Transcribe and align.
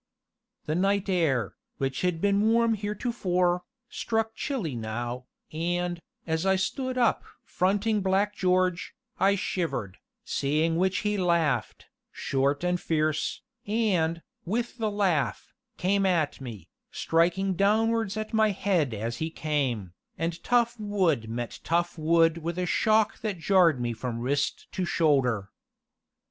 The 0.65 0.73
night 0.73 1.09
air, 1.09 1.53
which 1.77 2.01
had 2.01 2.19
been 2.21 2.41
warm 2.49 2.73
heretofore, 2.73 3.61
struck 3.87 4.33
chilly 4.33 4.75
now, 4.75 5.27
and, 5.51 6.01
as 6.25 6.43
I 6.43 6.55
stood 6.55 6.97
up 6.97 7.23
fronting 7.43 8.01
Black 8.01 8.33
George, 8.33 8.95
I 9.19 9.35
shivered, 9.35 9.99
seeing 10.25 10.77
which 10.77 10.99
he 11.05 11.19
laughed, 11.19 11.85
short 12.11 12.63
and 12.63 12.81
fierce, 12.81 13.43
and, 13.67 14.23
with 14.43 14.79
the 14.79 14.89
laugh, 14.89 15.53
came 15.77 16.07
at 16.07 16.41
me, 16.41 16.67
striking 16.89 17.53
downwards 17.53 18.17
at 18.17 18.33
my 18.33 18.49
head 18.49 18.95
as 18.95 19.17
he 19.17 19.29
came, 19.29 19.93
and 20.17 20.43
tough 20.43 20.79
wood 20.79 21.29
met 21.29 21.59
tough 21.63 21.95
wood 21.99 22.39
with 22.39 22.57
a 22.57 22.65
shock 22.65 23.19
that 23.19 23.37
jarred 23.37 23.79
me 23.79 23.93
from 23.93 24.17
wrist 24.17 24.65
to 24.71 24.83
shoulder. 24.83 25.51